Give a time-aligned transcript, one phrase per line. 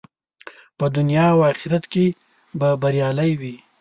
[0.77, 2.05] په دنیا او آخرت کې
[2.59, 3.55] به بریالی وي.